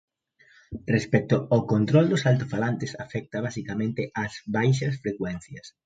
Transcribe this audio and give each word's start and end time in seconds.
Respecto 0.95 1.35
ao 1.53 1.61
control 1.73 2.05
dos 2.09 2.25
altofalantes 2.31 2.91
afecta 3.05 3.37
basicamente 3.47 4.01
ás 4.23 4.33
baixas 4.55 4.93
frecuencias. 5.03 5.65